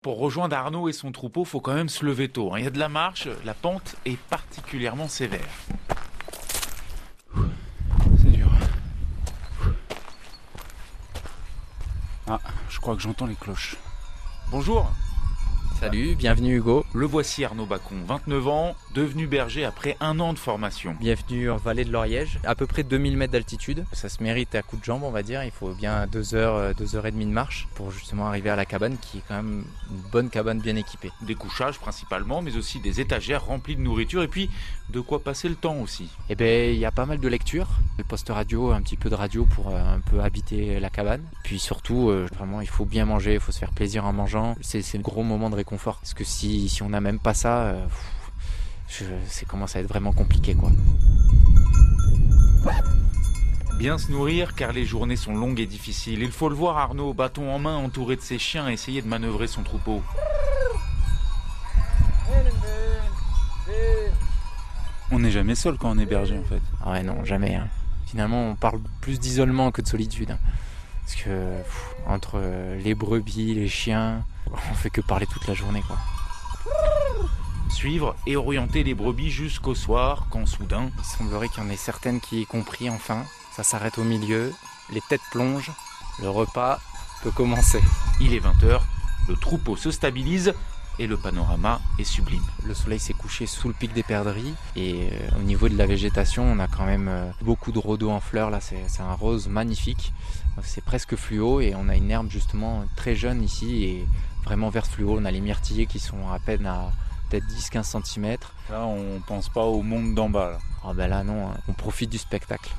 [0.00, 2.54] Pour rejoindre Arnaud et son troupeau, faut quand même se lever tôt.
[2.54, 2.58] hein.
[2.58, 5.48] Il y a de la marche, la pente est particulièrement sévère.
[8.22, 8.48] C'est dur.
[12.28, 12.38] Ah,
[12.70, 13.76] je crois que j'entends les cloches.
[14.52, 14.88] Bonjour,
[15.80, 16.84] Salut, bienvenue Hugo.
[16.92, 20.96] le voici Arnaud Bacon, 29 ans, devenu berger après un an de formation.
[20.98, 23.84] Bienvenue en vallée de l'Oriège, à peu près 2000 mètres d'altitude.
[23.92, 25.44] Ça se mérite à coups de jambes, on va dire.
[25.44, 28.50] Il faut bien 2 heures, euh, deux heures et demie de marche pour justement arriver
[28.50, 31.12] à la cabane qui est quand même une bonne cabane bien équipée.
[31.22, 34.50] Des couchages principalement, mais aussi des étagères remplies de nourriture et puis
[34.90, 36.08] de quoi passer le temps aussi.
[36.28, 37.68] Et ben, il y a pas mal de lectures,
[37.98, 41.22] le poste radio, un petit peu de radio pour euh, un peu habiter la cabane.
[41.44, 44.56] Puis surtout, euh, vraiment, il faut bien manger, il faut se faire plaisir en mangeant.
[44.60, 45.96] C'est un gros moment de réconfort.
[45.98, 47.86] Parce que si, si on n'a même pas ça, euh,
[48.88, 50.70] je- c'est commence à être vraiment compliqué quoi.
[53.78, 56.22] Bien se nourrir car les journées sont longues et difficiles.
[56.22, 59.46] Il faut le voir Arnaud, bâton en main, entouré de ses chiens, essayer de manœuvrer
[59.46, 60.02] son troupeau.
[65.10, 66.60] On n'est jamais seul quand on est berger en fait.
[66.84, 67.54] Ah ouais, non, jamais.
[67.54, 67.68] hein.
[68.06, 70.30] Finalement, on parle plus d'isolement que de solitude.
[70.32, 70.38] hein.
[71.02, 72.40] Parce que pff, entre
[72.82, 75.96] les brebis, les chiens, on fait que parler toute la journée, quoi.
[77.70, 81.76] Suivre et orienter les brebis jusqu'au soir quand soudain, Il semblerait qu'il y en ait
[81.76, 83.24] certaines qui aient compris enfin.
[83.54, 84.52] Ça s'arrête au milieu,
[84.90, 85.72] les têtes plongent,
[86.20, 86.80] le repas
[87.22, 87.80] peut commencer.
[88.20, 88.80] il est 20h,
[89.28, 90.54] le troupeau se stabilise
[90.98, 92.42] et le panorama est sublime.
[92.64, 95.86] Le soleil s'est couché sous le pic des perdrix et euh, au niveau de la
[95.86, 98.50] végétation, on a quand même euh, beaucoup de rhodos en fleurs.
[98.50, 100.12] Là, c'est un rose magnifique.
[100.62, 104.06] C'est presque fluo et on a une herbe justement très jeune ici et
[104.44, 105.16] vraiment verte fluo.
[105.18, 106.90] On a les myrtillers qui sont à peine à
[107.30, 108.36] peut-être 10-15 cm.
[108.70, 110.50] Là, on pense pas au monde d'en bas.
[110.50, 110.58] là.
[110.84, 112.70] Oh ben là non, hein, on profite du spectacle.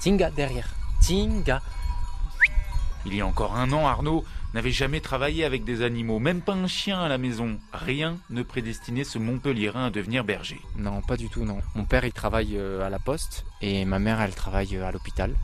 [0.00, 0.68] Tinga derrière.
[1.00, 1.60] Tinga.
[3.06, 6.54] Il y a encore un an, Arnaud n'avait jamais travaillé avec des animaux, même pas
[6.54, 7.58] un chien à la maison.
[7.72, 10.60] Rien ne prédestinait ce Montpellierin à devenir berger.
[10.76, 11.58] Non, pas du tout, non.
[11.74, 14.92] Mon père, il travaille euh, à la poste et ma mère, elle travaille euh, à
[14.92, 15.34] l'hôpital.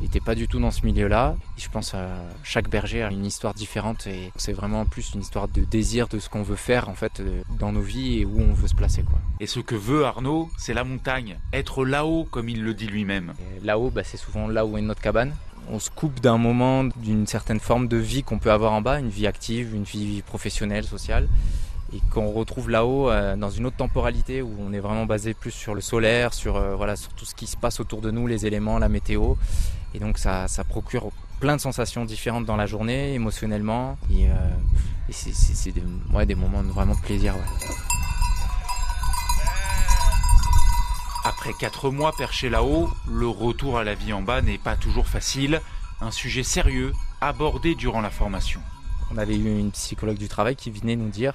[0.00, 1.34] Il n'était pas du tout dans ce milieu-là.
[1.56, 2.08] Je pense à
[2.44, 6.20] chaque berger a une histoire différente et c'est vraiment plus une histoire de désir de
[6.20, 8.76] ce qu'on veut faire en fait euh, dans nos vies et où on veut se
[8.76, 9.18] placer quoi.
[9.40, 13.34] Et ce que veut Arnaud, c'est la montagne, être là-haut comme il le dit lui-même.
[13.64, 15.34] Là-haut, bah, c'est souvent là où est notre cabane.
[15.70, 18.98] On se coupe d'un moment, d'une certaine forme de vie qu'on peut avoir en bas,
[19.00, 21.28] une vie active, une vie professionnelle, sociale,
[21.94, 25.50] et qu'on retrouve là-haut euh, dans une autre temporalité où on est vraiment basé plus
[25.50, 28.26] sur le solaire, sur, euh, voilà, sur tout ce qui se passe autour de nous,
[28.26, 29.34] les éléments, la météo.
[29.94, 33.96] Et donc ça, ça procure plein de sensations différentes dans la journée, émotionnellement.
[34.10, 34.34] Et, euh,
[35.10, 35.82] c'est- des,
[36.14, 37.34] ouais, des moments de plaisir.
[41.28, 45.06] Après quatre mois perchés là-haut, le retour à la vie en bas n'est pas toujours
[45.06, 45.60] facile.
[46.00, 48.62] Un sujet sérieux abordé durant la formation.
[49.10, 51.34] On avait eu une psychologue du travail qui venait nous dire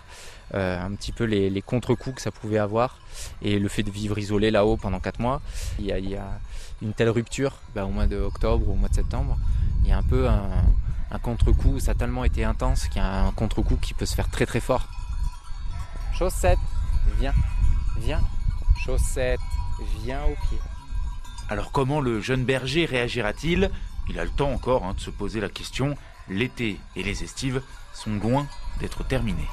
[0.55, 2.97] euh, un petit peu les, les contre-coups que ça pouvait avoir
[3.43, 5.41] et le fait de vivre isolé là-haut pendant 4 mois.
[5.77, 6.39] Il y a, il y a
[6.81, 9.37] une telle rupture bah, au mois d'octobre ou au mois de septembre.
[9.83, 10.63] Il y a un peu un,
[11.11, 14.15] un contre-coup, ça a tellement été intense qu'il y a un contre-coup qui peut se
[14.15, 14.87] faire très très fort.
[16.17, 16.57] Chaussette,
[17.19, 17.35] viens,
[17.99, 18.21] viens.
[18.83, 19.39] Chaussette,
[21.49, 23.69] Alors comment le jeune berger réagira-t-il?
[24.09, 25.95] Il a le temps encore hein, de se poser la question.
[26.29, 27.61] L'été et les estives
[27.93, 28.47] sont loin
[28.79, 29.47] d'être terminés.